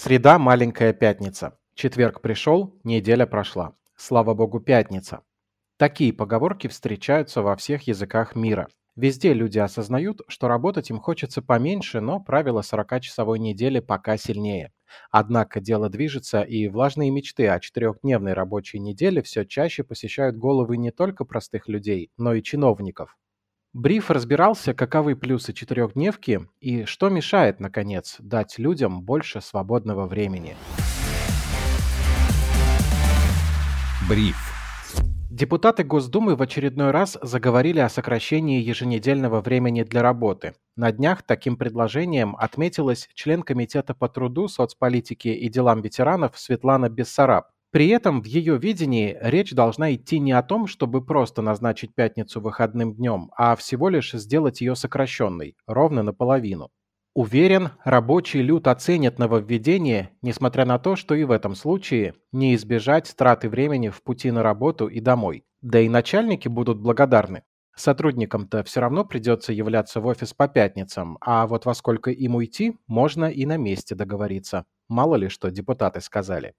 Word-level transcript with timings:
Среда– 0.00 0.38
маленькая 0.38 0.92
пятница. 0.92 1.58
Четверг 1.74 2.20
пришел, 2.20 2.78
неделя 2.84 3.26
прошла. 3.26 3.74
Слава 3.96 4.32
богу, 4.32 4.60
пятница. 4.60 5.24
Такие 5.76 6.12
поговорки 6.12 6.68
встречаются 6.68 7.42
во 7.42 7.56
всех 7.56 7.88
языках 7.88 8.36
мира. 8.36 8.68
Везде 8.94 9.32
люди 9.32 9.58
осознают, 9.58 10.20
что 10.28 10.46
работать 10.46 10.90
им 10.90 11.00
хочется 11.00 11.42
поменьше, 11.42 12.00
но 12.00 12.20
правило 12.20 12.60
40-часовой 12.60 13.40
недели 13.40 13.80
пока 13.80 14.16
сильнее. 14.16 14.72
Однако 15.10 15.60
дело 15.60 15.88
движется, 15.88 16.42
и 16.42 16.68
влажные 16.68 17.10
мечты 17.10 17.48
о 17.48 17.58
четырехдневной 17.58 18.34
рабочей 18.34 18.78
неделе 18.78 19.20
все 19.20 19.44
чаще 19.44 19.82
посещают 19.82 20.36
головы 20.36 20.76
не 20.76 20.92
только 20.92 21.24
простых 21.24 21.66
людей, 21.66 22.12
но 22.16 22.34
и 22.34 22.42
чиновников. 22.44 23.16
Бриф 23.74 24.10
разбирался, 24.10 24.72
каковы 24.72 25.14
плюсы 25.14 25.52
четырехдневки 25.52 26.40
и 26.60 26.84
что 26.84 27.10
мешает, 27.10 27.60
наконец, 27.60 28.16
дать 28.18 28.58
людям 28.58 29.02
больше 29.02 29.42
свободного 29.42 30.06
времени. 30.06 30.56
Бриф. 34.08 34.36
Депутаты 35.30 35.84
Госдумы 35.84 36.34
в 36.34 36.40
очередной 36.40 36.92
раз 36.92 37.18
заговорили 37.20 37.78
о 37.78 37.90
сокращении 37.90 38.62
еженедельного 38.62 39.42
времени 39.42 39.82
для 39.82 40.00
работы. 40.00 40.54
На 40.74 40.90
днях 40.90 41.22
таким 41.22 41.58
предложением 41.58 42.34
отметилась 42.36 43.08
член 43.14 43.42
Комитета 43.42 43.92
по 43.94 44.08
труду, 44.08 44.48
соцполитике 44.48 45.34
и 45.34 45.48
делам 45.50 45.82
ветеранов 45.82 46.38
Светлана 46.38 46.88
Бессараб. 46.88 47.48
При 47.70 47.88
этом 47.88 48.22
в 48.22 48.24
ее 48.24 48.56
видении 48.56 49.16
речь 49.20 49.52
должна 49.52 49.94
идти 49.94 50.18
не 50.18 50.32
о 50.32 50.42
том, 50.42 50.66
чтобы 50.66 51.04
просто 51.04 51.42
назначить 51.42 51.94
пятницу 51.94 52.40
выходным 52.40 52.94
днем, 52.94 53.30
а 53.36 53.56
всего 53.56 53.90
лишь 53.90 54.12
сделать 54.12 54.62
ее 54.62 54.74
сокращенной, 54.74 55.54
ровно 55.66 56.02
наполовину. 56.02 56.70
Уверен, 57.14 57.70
рабочий 57.84 58.40
люд 58.40 58.68
оценит 58.68 59.18
нововведение, 59.18 60.10
несмотря 60.22 60.64
на 60.64 60.78
то, 60.78 60.96
что 60.96 61.14
и 61.14 61.24
в 61.24 61.30
этом 61.30 61.54
случае 61.54 62.14
не 62.32 62.54
избежать 62.54 63.12
траты 63.16 63.50
времени 63.50 63.88
в 63.88 64.02
пути 64.02 64.30
на 64.30 64.42
работу 64.42 64.86
и 64.86 65.00
домой. 65.00 65.44
Да 65.60 65.80
и 65.80 65.88
начальники 65.88 66.48
будут 66.48 66.78
благодарны. 66.78 67.42
Сотрудникам-то 67.74 68.64
все 68.64 68.80
равно 68.80 69.04
придется 69.04 69.52
являться 69.52 70.00
в 70.00 70.06
офис 70.06 70.32
по 70.32 70.48
пятницам, 70.48 71.18
а 71.20 71.46
вот 71.46 71.66
во 71.66 71.74
сколько 71.74 72.10
им 72.10 72.36
уйти, 72.36 72.76
можно 72.86 73.26
и 73.26 73.44
на 73.46 73.56
месте 73.56 73.94
договориться. 73.94 74.64
Мало 74.88 75.16
ли 75.16 75.28
что 75.28 75.50
депутаты 75.50 76.00
сказали. 76.00 76.54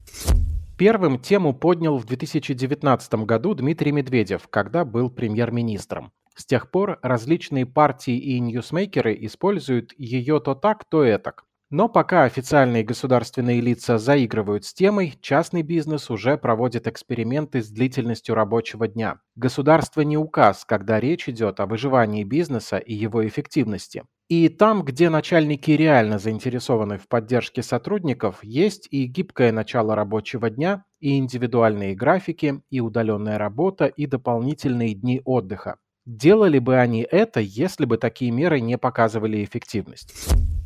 Первым 0.79 1.19
тему 1.19 1.53
поднял 1.53 1.97
в 1.97 2.05
2019 2.05 3.25
году 3.25 3.53
Дмитрий 3.53 3.91
Медведев, 3.91 4.47
когда 4.47 4.85
был 4.85 5.09
премьер-министром. 5.09 6.13
С 6.37 6.45
тех 6.45 6.71
пор 6.71 6.99
различные 7.01 7.65
партии 7.65 8.17
и 8.17 8.39
ньюсмейкеры 8.39 9.13
используют 9.25 9.91
ее 9.97 10.39
то 10.39 10.55
так, 10.55 10.85
то 10.85 11.03
этак. 11.03 11.43
Но 11.69 11.89
пока 11.89 12.23
официальные 12.23 12.85
государственные 12.85 13.59
лица 13.59 13.97
заигрывают 13.97 14.63
с 14.63 14.73
темой, 14.73 15.19
частный 15.19 15.63
бизнес 15.63 16.09
уже 16.09 16.37
проводит 16.37 16.87
эксперименты 16.87 17.61
с 17.61 17.67
длительностью 17.67 18.33
рабочего 18.33 18.87
дня. 18.87 19.19
Государство 19.35 19.99
не 19.99 20.15
указ, 20.17 20.63
когда 20.63 21.01
речь 21.01 21.27
идет 21.27 21.59
о 21.59 21.65
выживании 21.65 22.23
бизнеса 22.23 22.77
и 22.77 22.93
его 22.93 23.27
эффективности. 23.27 24.05
И 24.29 24.47
там, 24.47 24.83
где 24.83 25.09
начальники 25.09 25.71
реально 25.71 26.19
заинтересованы 26.19 26.99
в 26.99 27.07
поддержке 27.07 27.63
сотрудников, 27.63 28.43
есть 28.43 28.87
и 28.91 29.07
гибкое 29.07 29.51
начало 29.51 29.95
рабочего 29.95 30.51
дня, 30.51 30.85
и 30.99 31.17
индивидуальные 31.17 31.95
графики, 31.95 32.61
и 32.69 32.79
удаленная 32.79 33.39
работа, 33.39 33.87
и 33.87 34.05
дополнительные 34.05 34.93
дни 34.93 35.19
отдыха. 35.25 35.77
Делали 36.05 36.59
бы 36.59 36.77
они 36.77 37.01
это, 37.09 37.39
если 37.39 37.85
бы 37.85 37.97
такие 37.97 38.29
меры 38.29 38.59
не 38.59 38.77
показывали 38.77 39.43
эффективность. 39.43 40.13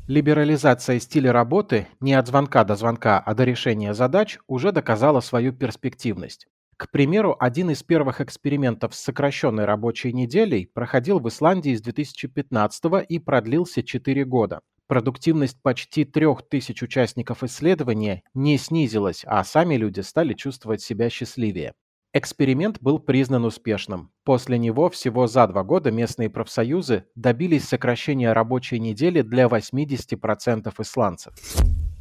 Либерализация 0.09 0.99
стиля 0.99 1.31
работы 1.31 1.87
не 2.01 2.13
от 2.15 2.27
звонка 2.27 2.65
до 2.65 2.75
звонка, 2.75 3.19
а 3.19 3.33
до 3.33 3.45
решения 3.45 3.93
задач 3.93 4.39
уже 4.45 4.73
доказала 4.73 5.21
свою 5.21 5.53
перспективность. 5.53 6.47
К 6.83 6.91
примеру, 6.91 7.37
один 7.39 7.69
из 7.69 7.81
первых 7.81 8.19
экспериментов 8.19 8.93
с 8.93 8.99
сокращенной 8.99 9.63
рабочей 9.63 10.11
неделей 10.11 10.65
проходил 10.65 11.19
в 11.19 11.29
Исландии 11.29 11.73
с 11.73 11.81
2015 11.81 12.83
и 13.07 13.19
продлился 13.19 13.83
4 13.83 14.25
года. 14.25 14.59
Продуктивность 14.87 15.61
почти 15.61 16.03
3000 16.03 16.83
участников 16.83 17.41
исследования 17.41 18.23
не 18.33 18.57
снизилась, 18.57 19.23
а 19.25 19.41
сами 19.45 19.75
люди 19.75 20.01
стали 20.01 20.33
чувствовать 20.33 20.81
себя 20.81 21.09
счастливее. 21.09 21.73
Эксперимент 22.11 22.81
был 22.81 22.99
признан 22.99 23.45
успешным. 23.45 24.11
После 24.25 24.57
него 24.57 24.89
всего 24.89 25.25
за 25.25 25.47
два 25.47 25.63
года 25.63 25.89
местные 25.89 26.29
профсоюзы 26.29 27.05
добились 27.15 27.63
сокращения 27.63 28.33
рабочей 28.33 28.79
недели 28.79 29.21
для 29.21 29.45
80% 29.45 30.73
исландцев. 30.79 31.33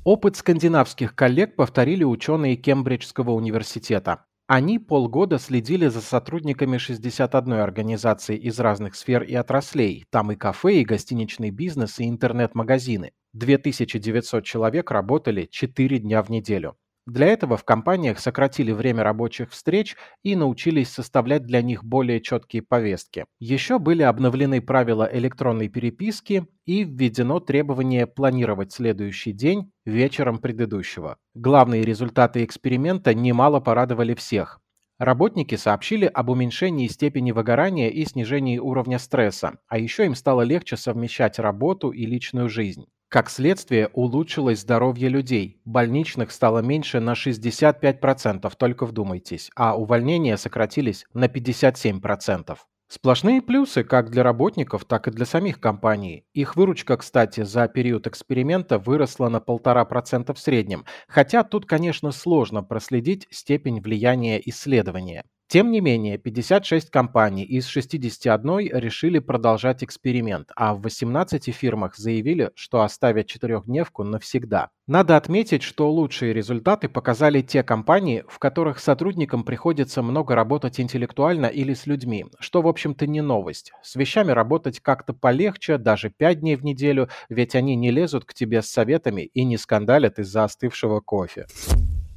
Опыт 0.02 0.34
скандинавских 0.34 1.14
коллег 1.14 1.54
повторили 1.54 2.02
ученые 2.02 2.56
Кембриджского 2.56 3.30
университета. 3.30 4.24
Они 4.54 4.78
полгода 4.78 5.38
следили 5.38 5.86
за 5.86 6.02
сотрудниками 6.02 6.76
61 6.76 7.54
организации 7.54 8.36
из 8.36 8.60
разных 8.60 8.96
сфер 8.96 9.22
и 9.22 9.32
отраслей. 9.32 10.04
Там 10.10 10.30
и 10.30 10.36
кафе, 10.36 10.74
и 10.74 10.84
гостиничный 10.84 11.48
бизнес, 11.48 11.98
и 11.98 12.06
интернет-магазины. 12.06 13.12
2900 13.32 14.44
человек 14.44 14.90
работали 14.90 15.48
4 15.50 16.00
дня 16.00 16.22
в 16.22 16.28
неделю. 16.28 16.76
Для 17.06 17.26
этого 17.26 17.56
в 17.56 17.64
компаниях 17.64 18.20
сократили 18.20 18.70
время 18.70 19.02
рабочих 19.02 19.50
встреч 19.50 19.96
и 20.22 20.36
научились 20.36 20.88
составлять 20.88 21.42
для 21.42 21.60
них 21.60 21.82
более 21.82 22.20
четкие 22.20 22.62
повестки. 22.62 23.26
Еще 23.40 23.80
были 23.80 24.02
обновлены 24.02 24.60
правила 24.60 25.08
электронной 25.12 25.68
переписки 25.68 26.46
и 26.64 26.84
введено 26.84 27.40
требование 27.40 28.06
планировать 28.06 28.72
следующий 28.72 29.32
день 29.32 29.72
вечером 29.84 30.38
предыдущего. 30.38 31.16
Главные 31.34 31.82
результаты 31.82 32.44
эксперимента 32.44 33.12
немало 33.14 33.58
порадовали 33.58 34.14
всех. 34.14 34.60
Работники 35.00 35.56
сообщили 35.56 36.06
об 36.06 36.28
уменьшении 36.28 36.86
степени 36.86 37.32
выгорания 37.32 37.88
и 37.88 38.04
снижении 38.04 38.58
уровня 38.58 39.00
стресса, 39.00 39.58
а 39.66 39.76
еще 39.76 40.04
им 40.04 40.14
стало 40.14 40.42
легче 40.42 40.76
совмещать 40.76 41.40
работу 41.40 41.90
и 41.90 42.06
личную 42.06 42.48
жизнь. 42.48 42.86
Как 43.12 43.28
следствие, 43.28 43.90
улучшилось 43.92 44.60
здоровье 44.60 45.10
людей. 45.10 45.60
Больничных 45.66 46.30
стало 46.30 46.60
меньше 46.60 46.98
на 46.98 47.12
65%, 47.12 48.50
только 48.56 48.86
вдумайтесь, 48.86 49.50
а 49.54 49.76
увольнения 49.76 50.38
сократились 50.38 51.04
на 51.12 51.26
57%. 51.26 52.56
Сплошные 52.88 53.42
плюсы 53.42 53.84
как 53.84 54.08
для 54.08 54.22
работников, 54.22 54.86
так 54.86 55.08
и 55.08 55.10
для 55.10 55.26
самих 55.26 55.60
компаний. 55.60 56.24
Их 56.32 56.56
выручка, 56.56 56.96
кстати, 56.96 57.42
за 57.42 57.68
период 57.68 58.06
эксперимента 58.06 58.78
выросла 58.78 59.28
на 59.28 59.40
1,5% 59.40 60.32
в 60.32 60.38
среднем, 60.38 60.86
хотя 61.06 61.44
тут, 61.44 61.66
конечно, 61.66 62.12
сложно 62.12 62.62
проследить 62.62 63.28
степень 63.30 63.82
влияния 63.82 64.40
исследования. 64.42 65.26
Тем 65.48 65.70
не 65.70 65.80
менее, 65.80 66.16
56 66.16 66.88
компаний 66.88 67.44
из 67.44 67.66
61 67.66 68.74
решили 68.74 69.18
продолжать 69.18 69.84
эксперимент, 69.84 70.50
а 70.56 70.74
в 70.74 70.80
18 70.80 71.54
фирмах 71.54 71.96
заявили, 71.96 72.52
что 72.54 72.80
оставят 72.80 73.26
четырехдневку 73.26 74.02
навсегда. 74.02 74.70
Надо 74.86 75.16
отметить, 75.16 75.62
что 75.62 75.90
лучшие 75.92 76.32
результаты 76.32 76.88
показали 76.88 77.42
те 77.42 77.62
компании, 77.62 78.24
в 78.28 78.38
которых 78.38 78.78
сотрудникам 78.78 79.44
приходится 79.44 80.02
много 80.02 80.34
работать 80.34 80.80
интеллектуально 80.80 81.46
или 81.46 81.74
с 81.74 81.86
людьми, 81.86 82.24
что, 82.40 82.62
в 82.62 82.66
общем-то, 82.66 83.06
не 83.06 83.20
новость. 83.20 83.72
С 83.82 83.94
вещами 83.94 84.32
работать 84.32 84.80
как-то 84.80 85.12
полегче, 85.12 85.76
даже 85.76 86.08
5 86.10 86.40
дней 86.40 86.56
в 86.56 86.64
неделю, 86.64 87.10
ведь 87.28 87.54
они 87.54 87.76
не 87.76 87.90
лезут 87.90 88.24
к 88.24 88.32
тебе 88.32 88.62
с 88.62 88.70
советами 88.70 89.22
и 89.22 89.44
не 89.44 89.58
скандалят 89.58 90.18
из-за 90.18 90.44
остывшего 90.44 91.00
кофе. 91.00 91.46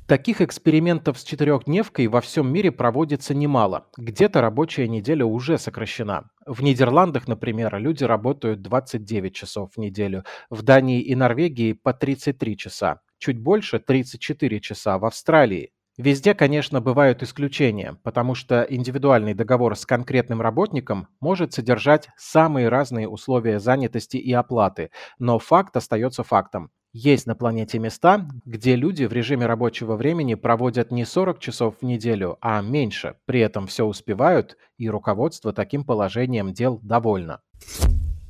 Таких 0.07 0.39
экспериментов 0.39 1.17
с 1.17 1.23
четырехдневкой 1.23 2.05
во 2.05 2.21
всем 2.21 2.53
мире 2.53 2.71
проводится 2.71 3.33
немало. 3.33 3.87
Где-то 3.97 4.39
рабочая 4.39 4.87
неделя 4.87 5.25
уже 5.25 5.57
сокращена. 5.57 6.29
В 6.45 6.61
Нидерландах, 6.61 7.27
например, 7.27 7.75
люди 7.79 8.03
работают 8.03 8.61
29 8.61 9.33
часов 9.33 9.71
в 9.75 9.79
неделю. 9.79 10.23
В 10.51 10.61
Дании 10.61 11.01
и 11.01 11.15
Норвегии 11.15 11.73
по 11.73 11.91
33 11.91 12.55
часа. 12.55 13.01
Чуть 13.17 13.39
больше 13.39 13.79
34 13.79 14.59
часа 14.59 14.99
в 14.99 15.05
Австралии. 15.05 15.71
Везде, 15.97 16.35
конечно, 16.35 16.81
бывают 16.81 17.23
исключения, 17.23 17.97
потому 18.03 18.35
что 18.35 18.61
индивидуальный 18.61 19.33
договор 19.33 19.75
с 19.75 19.87
конкретным 19.87 20.39
работником 20.39 21.07
может 21.19 21.53
содержать 21.53 22.09
самые 22.15 22.69
разные 22.69 23.09
условия 23.09 23.59
занятости 23.59 24.17
и 24.17 24.31
оплаты, 24.33 24.91
но 25.17 25.39
факт 25.39 25.75
остается 25.77 26.21
фактом. 26.21 26.69
Есть 26.97 27.27
на 27.27 27.35
планете 27.35 27.77
места, 27.77 28.25
где 28.45 28.77
люди 28.77 29.03
в 29.03 29.11
режиме 29.11 29.47
рабочего 29.47 29.97
времени 29.97 30.35
проводят 30.35 30.91
не 30.91 31.03
40 31.03 31.39
часов 31.39 31.75
в 31.81 31.85
неделю, 31.85 32.37
а 32.39 32.61
меньше, 32.61 33.17
при 33.25 33.41
этом 33.41 33.67
все 33.67 33.83
успевают, 33.83 34.55
и 34.77 34.89
руководство 34.89 35.51
таким 35.51 35.83
положением 35.83 36.53
дел 36.53 36.79
довольно. 36.81 37.41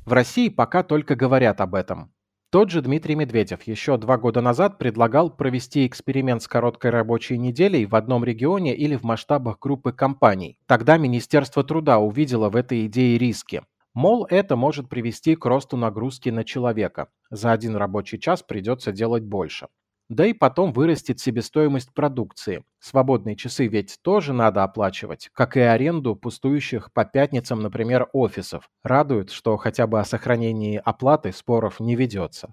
В 0.04 0.12
России 0.12 0.48
пока 0.48 0.82
только 0.82 1.14
говорят 1.14 1.60
об 1.60 1.76
этом. 1.76 2.12
Тот 2.50 2.72
же 2.72 2.82
Дмитрий 2.82 3.14
Медведев 3.14 3.62
еще 3.68 3.98
два 3.98 4.18
года 4.18 4.40
назад 4.40 4.78
предлагал 4.78 5.30
провести 5.30 5.86
эксперимент 5.86 6.42
с 6.42 6.48
короткой 6.48 6.90
рабочей 6.90 7.38
неделей 7.38 7.86
в 7.86 7.94
одном 7.94 8.24
регионе 8.24 8.74
или 8.74 8.96
в 8.96 9.04
масштабах 9.04 9.60
группы 9.60 9.92
компаний. 9.92 10.58
Тогда 10.66 10.96
Министерство 10.96 11.62
труда 11.62 12.00
увидело 12.00 12.48
в 12.48 12.56
этой 12.56 12.86
идее 12.86 13.16
риски. 13.16 13.62
Мол, 13.96 14.26
это 14.28 14.56
может 14.56 14.90
привести 14.90 15.36
к 15.36 15.46
росту 15.46 15.78
нагрузки 15.78 16.28
на 16.28 16.44
человека. 16.44 17.08
За 17.30 17.52
один 17.52 17.76
рабочий 17.76 18.20
час 18.20 18.42
придется 18.42 18.92
делать 18.92 19.22
больше. 19.22 19.68
Да 20.10 20.26
и 20.26 20.34
потом 20.34 20.74
вырастет 20.74 21.18
себестоимость 21.18 21.94
продукции. 21.94 22.62
Свободные 22.78 23.36
часы 23.36 23.68
ведь 23.68 23.98
тоже 24.02 24.34
надо 24.34 24.64
оплачивать, 24.64 25.30
как 25.32 25.56
и 25.56 25.60
аренду 25.60 26.14
пустующих 26.14 26.92
по 26.92 27.06
пятницам, 27.06 27.62
например, 27.62 28.10
офисов. 28.12 28.68
Радует, 28.84 29.30
что 29.30 29.56
хотя 29.56 29.86
бы 29.86 29.98
о 29.98 30.04
сохранении 30.04 30.78
оплаты 30.84 31.32
споров 31.32 31.80
не 31.80 31.96
ведется. 31.96 32.50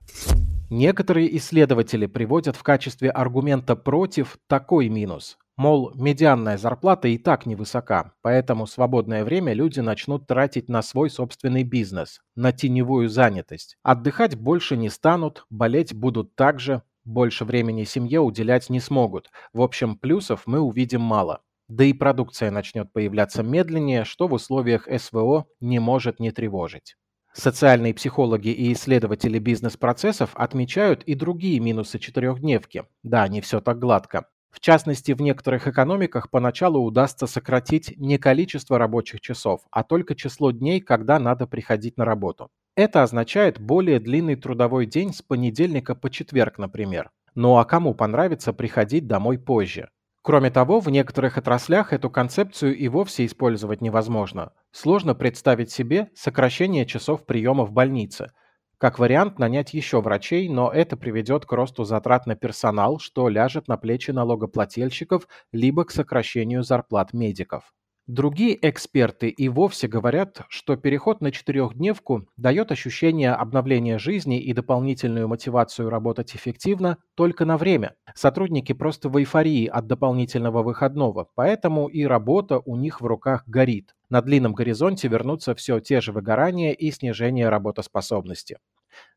Некоторые 0.70 1.36
исследователи 1.36 2.06
приводят 2.06 2.56
в 2.56 2.64
качестве 2.64 3.10
аргумента 3.10 3.76
против 3.76 4.38
такой 4.48 4.88
минус. 4.88 5.38
Мол, 5.56 5.92
медианная 5.96 6.58
зарплата 6.58 7.08
и 7.08 7.18
так 7.20 7.46
невысока, 7.46 8.14
поэтому 8.24 8.66
свободное 8.66 9.24
время 9.24 9.54
люди 9.54 9.82
начнут 9.82 10.26
тратить 10.26 10.68
на 10.68 10.82
свой 10.82 11.12
собственный 11.12 11.64
бизнес, 11.64 12.22
на 12.36 12.52
теневую 12.52 13.08
занятость. 13.08 13.78
Отдыхать 13.84 14.36
больше 14.36 14.76
не 14.78 14.90
станут, 14.90 15.46
болеть 15.52 15.94
будут 15.94 16.36
также, 16.36 16.82
больше 17.06 17.46
времени 17.46 17.84
семье 17.84 18.20
уделять 18.20 18.70
не 18.72 18.80
смогут. 18.80 19.30
В 19.54 19.62
общем, 19.62 19.96
плюсов 19.96 20.44
мы 20.48 20.60
увидим 20.60 21.02
мало. 21.02 21.42
Да 21.68 21.84
и 21.84 21.94
продукция 21.94 22.50
начнет 22.50 22.92
появляться 22.92 23.44
медленнее, 23.44 24.06
что 24.06 24.28
в 24.28 24.34
условиях 24.34 24.88
СВО 25.00 25.46
не 25.60 25.78
может 25.80 26.20
не 26.20 26.32
тревожить. 26.32 26.96
Социальные 27.34 27.94
психологи 27.94 28.50
и 28.50 28.74
исследователи 28.74 29.38
бизнес-процессов 29.38 30.32
отмечают 30.34 31.04
и 31.04 31.14
другие 31.14 31.60
минусы 31.60 32.00
четырехдневки. 32.00 32.86
Да, 33.04 33.28
не 33.28 33.42
все 33.42 33.62
так 33.62 33.80
гладко. 33.80 34.28
В 34.54 34.60
частности, 34.60 35.14
в 35.14 35.22
некоторых 35.22 35.68
экономиках 35.68 36.30
поначалу 36.30 36.86
удастся 36.86 37.26
сократить 37.26 37.98
не 37.98 38.20
количество 38.20 38.78
рабочих 38.78 39.20
часов, 39.20 39.62
а 39.72 39.84
только 39.84 40.16
число 40.16 40.52
дней, 40.52 40.80
когда 40.80 41.18
надо 41.18 41.48
приходить 41.48 41.98
на 41.98 42.06
работу. 42.06 42.50
Это 42.76 43.02
означает 43.02 43.60
более 43.60 44.00
длинный 44.00 44.36
трудовой 44.36 44.86
день 44.86 45.12
с 45.12 45.24
понедельника 45.24 45.96
по 45.96 46.12
четверг, 46.12 46.60
например. 46.60 47.10
Ну 47.34 47.58
а 47.58 47.66
кому 47.66 47.96
понравится 47.96 48.54
приходить 48.54 49.08
домой 49.08 49.40
позже? 49.40 49.90
Кроме 50.22 50.52
того, 50.52 50.80
в 50.80 50.90
некоторых 50.90 51.40
отраслях 51.40 51.92
эту 51.92 52.12
концепцию 52.12 52.78
и 52.78 52.88
вовсе 52.88 53.26
использовать 53.26 53.82
невозможно. 53.82 54.54
Сложно 54.72 55.16
представить 55.16 55.72
себе 55.72 56.10
сокращение 56.14 56.86
часов 56.86 57.26
приема 57.26 57.66
в 57.66 57.72
больнице– 57.72 58.32
как 58.84 59.00
вариант 59.00 59.40
нанять 59.40 59.74
еще 59.74 60.02
врачей, 60.02 60.50
но 60.50 60.70
это 60.70 60.98
приведет 60.98 61.46
к 61.46 61.54
росту 61.54 61.86
затрат 61.86 62.26
на 62.26 62.36
персонал, 62.36 63.00
что 63.00 63.30
ляжет 63.30 63.70
на 63.70 63.78
плечи 63.78 64.12
налогоплательщиков, 64.12 65.26
либо 65.54 65.86
к 65.86 65.92
сокращению 65.92 66.64
зарплат 66.64 67.14
медиков. 67.14 67.74
Другие 68.08 68.60
эксперты 68.62 69.30
и 69.30 69.48
вовсе 69.48 69.88
говорят, 69.88 70.42
что 70.50 70.76
переход 70.76 71.22
на 71.22 71.32
четырехдневку 71.32 72.28
дает 72.36 72.74
ощущение 72.74 73.32
обновления 73.32 73.98
жизни 73.98 74.42
и 74.42 74.52
дополнительную 74.52 75.30
мотивацию 75.30 75.90
работать 75.90 76.36
эффективно 76.36 76.98
только 77.16 77.46
на 77.46 77.56
время. 77.56 77.96
Сотрудники 78.14 78.74
просто 78.74 79.08
в 79.08 79.18
эйфории 79.18 79.66
от 79.68 79.88
дополнительного 79.88 80.62
выходного, 80.62 81.30
поэтому 81.36 81.88
и 81.88 82.04
работа 82.04 82.60
у 82.60 82.76
них 82.76 83.00
в 83.00 83.06
руках 83.06 83.44
горит. 83.48 83.96
На 84.10 84.22
длинном 84.22 84.54
горизонте 84.54 85.08
вернутся 85.08 85.56
все 85.56 85.80
те 85.80 86.02
же 86.02 86.12
выгорания 86.12 86.74
и 86.74 86.92
снижение 86.92 87.48
работоспособности. 87.48 88.58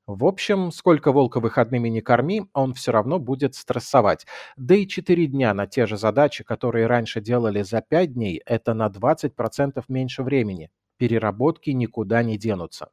В 0.06 0.25
общем, 0.25 0.70
сколько 0.70 1.11
волка 1.11 1.41
выходными 1.41 1.88
не 1.88 2.00
корми, 2.00 2.44
он 2.53 2.75
все 2.75 2.93
равно 2.93 3.19
будет 3.19 3.56
стрессовать. 3.56 4.25
Да 4.56 4.76
и 4.76 4.87
4 4.87 5.26
дня 5.26 5.53
на 5.53 5.67
те 5.67 5.87
же 5.87 5.97
задачи, 5.97 6.44
которые 6.44 6.87
раньше 6.87 7.20
делали 7.20 7.62
за 7.62 7.81
5 7.81 8.14
дней, 8.14 8.41
это 8.47 8.73
на 8.73 8.87
20% 8.87 9.82
меньше 9.88 10.23
времени. 10.23 10.70
Переработки 10.97 11.70
никуда 11.70 12.23
не 12.23 12.38
денутся. 12.38 12.91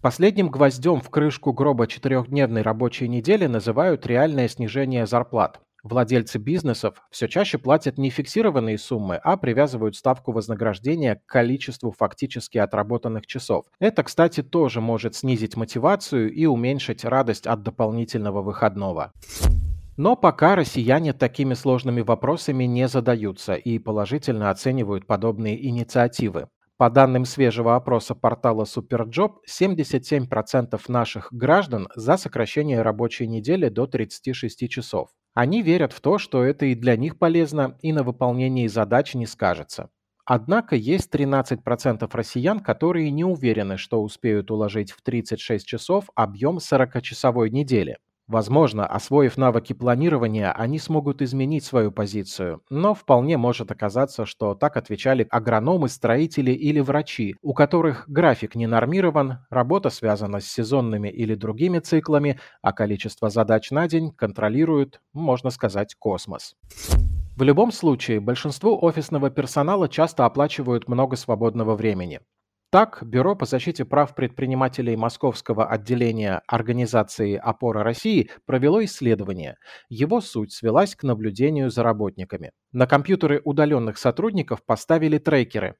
Последним 0.00 0.48
гвоздем 0.48 1.02
в 1.02 1.10
крышку 1.10 1.52
гроба 1.52 1.86
четырехдневной 1.86 2.62
рабочей 2.62 3.06
недели 3.06 3.44
называют 3.44 4.06
реальное 4.06 4.48
снижение 4.48 5.06
зарплат. 5.06 5.60
Владельцы 5.84 6.38
бизнесов 6.38 6.94
все 7.10 7.28
чаще 7.28 7.58
платят 7.58 7.98
не 7.98 8.08
фиксированные 8.08 8.78
суммы, 8.78 9.20
а 9.22 9.36
привязывают 9.36 9.96
ставку 9.96 10.32
вознаграждения 10.32 11.16
к 11.16 11.26
количеству 11.26 11.92
фактически 11.92 12.56
отработанных 12.56 13.26
часов. 13.26 13.66
Это, 13.80 14.02
кстати, 14.02 14.42
тоже 14.42 14.80
может 14.80 15.14
снизить 15.14 15.56
мотивацию 15.56 16.32
и 16.32 16.46
уменьшить 16.46 17.04
радость 17.04 17.46
от 17.46 17.62
дополнительного 17.62 18.40
выходного. 18.40 19.12
Но 19.98 20.16
пока 20.16 20.56
россияне 20.56 21.12
такими 21.12 21.52
сложными 21.52 22.00
вопросами 22.00 22.64
не 22.64 22.88
задаются 22.88 23.52
и 23.52 23.78
положительно 23.78 24.48
оценивают 24.48 25.06
подобные 25.06 25.68
инициативы. 25.68 26.48
По 26.78 26.88
данным 26.88 27.26
свежего 27.26 27.76
опроса 27.76 28.14
портала 28.14 28.64
Superjob, 28.64 29.34
77% 29.46 30.80
наших 30.88 31.28
граждан 31.30 31.88
за 31.94 32.16
сокращение 32.16 32.80
рабочей 32.80 33.28
недели 33.28 33.68
до 33.68 33.86
36 33.86 34.70
часов. 34.70 35.10
Они 35.34 35.62
верят 35.62 35.92
в 35.92 36.00
то, 36.00 36.18
что 36.18 36.42
это 36.44 36.66
и 36.66 36.74
для 36.74 36.96
них 36.96 37.18
полезно, 37.18 37.76
и 37.82 37.92
на 37.92 38.02
выполнении 38.02 38.66
задач 38.68 39.14
не 39.14 39.26
скажется. 39.26 39.90
Однако 40.24 40.76
есть 40.76 41.10
13% 41.10 42.08
россиян, 42.12 42.60
которые 42.60 43.10
не 43.10 43.24
уверены, 43.24 43.76
что 43.76 44.02
успеют 44.02 44.50
уложить 44.50 44.92
в 44.92 45.02
36 45.02 45.66
часов 45.66 46.08
объем 46.14 46.58
40-часовой 46.58 47.50
недели. 47.50 47.98
Возможно, 48.26 48.86
освоив 48.86 49.36
навыки 49.36 49.74
планирования, 49.74 50.50
они 50.50 50.78
смогут 50.78 51.20
изменить 51.20 51.62
свою 51.62 51.92
позицию, 51.92 52.62
но 52.70 52.94
вполне 52.94 53.36
может 53.36 53.70
оказаться, 53.70 54.24
что 54.24 54.54
так 54.54 54.78
отвечали 54.78 55.26
агрономы, 55.28 55.90
строители 55.90 56.50
или 56.50 56.80
врачи, 56.80 57.36
у 57.42 57.52
которых 57.52 58.08
график 58.08 58.54
не 58.54 58.66
нормирован, 58.66 59.40
работа 59.50 59.90
связана 59.90 60.40
с 60.40 60.46
сезонными 60.46 61.08
или 61.08 61.34
другими 61.34 61.80
циклами, 61.80 62.40
а 62.62 62.72
количество 62.72 63.28
задач 63.28 63.70
на 63.70 63.86
день 63.88 64.10
контролирует, 64.10 65.02
можно 65.12 65.50
сказать, 65.50 65.94
космос. 65.94 66.56
В 67.36 67.42
любом 67.42 67.72
случае, 67.72 68.20
большинство 68.20 68.82
офисного 68.82 69.28
персонала 69.28 69.86
часто 69.86 70.24
оплачивают 70.24 70.88
много 70.88 71.16
свободного 71.16 71.76
времени. 71.76 72.20
Так, 72.74 73.04
Бюро 73.04 73.36
по 73.36 73.46
защите 73.46 73.84
прав 73.84 74.16
предпринимателей 74.16 74.96
Московского 74.96 75.64
отделения 75.64 76.42
Организации 76.48 77.36
«Опора 77.36 77.84
России» 77.84 78.30
провело 78.46 78.82
исследование. 78.82 79.58
Его 79.88 80.20
суть 80.20 80.52
свелась 80.52 80.96
к 80.96 81.04
наблюдению 81.04 81.70
за 81.70 81.84
работниками. 81.84 82.50
На 82.72 82.88
компьютеры 82.88 83.40
удаленных 83.44 83.96
сотрудников 83.96 84.64
поставили 84.66 85.18
трекеры, 85.18 85.76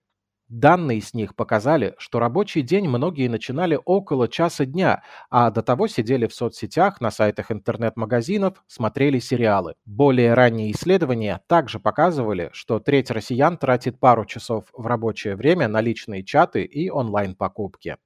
Данные 0.49 1.00
с 1.00 1.14
них 1.14 1.35
показали, 1.35 1.94
что 1.96 2.19
рабочий 2.19 2.61
день 2.61 2.87
многие 2.87 3.29
начинали 3.29 3.79
около 3.85 4.29
часа 4.29 4.67
дня, 4.67 5.02
а 5.31 5.50
до 5.50 5.62
того 5.62 5.88
сидели 5.88 6.26
в 6.26 6.35
соцсетях, 6.35 7.00
на 7.00 7.11
сайтах 7.11 7.50
интернет-магазинов, 7.50 8.62
смотрели 8.67 9.19
сериалы. 9.20 9.75
Более 9.87 10.35
ранние 10.35 10.73
исследования 10.73 11.41
также 11.46 11.81
показывали, 11.81 12.51
что 12.53 12.79
треть 12.79 13.10
россиян 13.10 13.56
тратит 13.56 13.98
пару 13.98 14.27
часов 14.27 14.65
в 14.74 14.86
рабочее 14.86 15.34
время 15.34 15.67
на 15.67 15.81
личные 15.81 16.22
чаты 16.24 16.65
и 16.65 16.91
онлайн-покупки. 16.91 17.96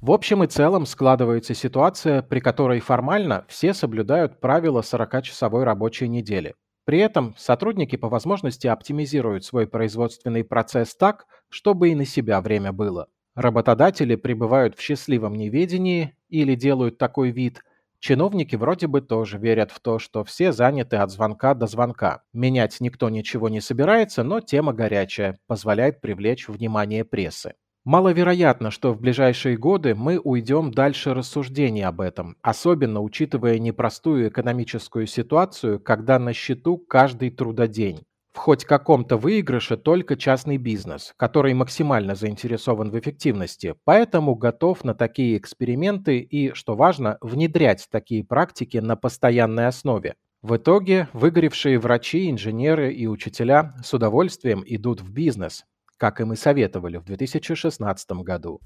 В 0.00 0.10
общем 0.10 0.44
и 0.44 0.46
целом 0.46 0.84
складывается 0.84 1.54
ситуация, 1.54 2.22
при 2.22 2.40
которой 2.40 2.80
формально 2.80 3.44
все 3.48 3.72
соблюдают 3.72 4.40
правила 4.40 4.80
40-часовой 4.80 5.64
рабочей 5.64 6.08
недели. 6.08 6.54
При 6.86 7.00
этом 7.00 7.34
сотрудники 7.36 7.96
по 7.96 8.08
возможности 8.08 8.66
оптимизируют 8.68 9.44
свой 9.44 9.66
производственный 9.66 10.44
процесс 10.44 10.96
так, 10.96 11.26
чтобы 11.50 11.90
и 11.90 11.94
на 11.94 12.06
себя 12.06 12.40
время 12.40 12.72
было. 12.72 13.08
Работодатели 13.34 14.16
пребывают 14.16 14.76
в 14.78 14.80
счастливом 14.80 15.34
неведении 15.34 16.16
или 16.30 16.54
делают 16.54 16.96
такой 16.96 17.30
вид. 17.30 17.62
Чиновники 17.98 18.56
вроде 18.56 18.86
бы 18.86 19.02
тоже 19.02 19.36
верят 19.38 19.70
в 19.72 19.80
то, 19.80 19.98
что 19.98 20.24
все 20.24 20.52
заняты 20.52 20.96
от 20.96 21.10
звонка 21.10 21.54
до 21.54 21.66
звонка. 21.66 22.22
Менять 22.32 22.80
никто 22.80 23.10
ничего 23.10 23.50
не 23.50 23.60
собирается, 23.60 24.22
но 24.22 24.40
тема 24.40 24.72
горячая, 24.72 25.38
позволяет 25.46 26.00
привлечь 26.00 26.48
внимание 26.48 27.04
прессы. 27.04 27.54
Маловероятно, 27.86 28.72
что 28.72 28.92
в 28.92 29.00
ближайшие 29.00 29.56
годы 29.56 29.94
мы 29.94 30.18
уйдем 30.18 30.72
дальше 30.72 31.14
рассуждений 31.14 31.84
об 31.84 32.00
этом, 32.00 32.36
особенно 32.42 33.00
учитывая 33.00 33.60
непростую 33.60 34.28
экономическую 34.28 35.06
ситуацию, 35.06 35.78
когда 35.78 36.18
на 36.18 36.32
счету 36.32 36.78
каждый 36.78 37.30
трудодень. 37.30 38.02
В 38.32 38.38
хоть 38.38 38.64
каком-то 38.64 39.16
выигрыше 39.16 39.76
только 39.76 40.16
частный 40.16 40.56
бизнес, 40.56 41.14
который 41.16 41.54
максимально 41.54 42.16
заинтересован 42.16 42.90
в 42.90 42.98
эффективности, 42.98 43.76
поэтому 43.84 44.34
готов 44.34 44.82
на 44.82 44.92
такие 44.92 45.38
эксперименты 45.38 46.18
и, 46.18 46.52
что 46.54 46.74
важно, 46.74 47.18
внедрять 47.20 47.86
такие 47.88 48.24
практики 48.24 48.78
на 48.78 48.96
постоянной 48.96 49.68
основе. 49.68 50.16
В 50.42 50.56
итоге 50.56 51.06
выгоревшие 51.12 51.78
врачи, 51.78 52.28
инженеры 52.28 52.92
и 52.92 53.06
учителя 53.06 53.76
с 53.84 53.94
удовольствием 53.94 54.64
идут 54.66 55.00
в 55.00 55.12
бизнес, 55.12 55.64
как 55.96 56.20
и 56.20 56.24
мы 56.24 56.36
советовали 56.36 56.98
в 56.98 57.04
2016 57.04 58.10
году. 58.22 58.60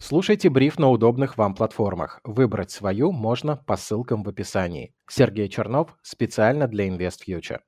Слушайте 0.00 0.48
бриф 0.48 0.78
на 0.78 0.90
удобных 0.90 1.36
вам 1.36 1.54
платформах. 1.54 2.20
Выбрать 2.22 2.70
свою 2.70 3.10
можно 3.10 3.56
по 3.56 3.76
ссылкам 3.76 4.22
в 4.22 4.28
описании. 4.28 4.94
Сергей 5.08 5.48
Чернов 5.48 5.96
специально 6.02 6.68
для 6.68 6.88
InvestFuture. 6.88 7.58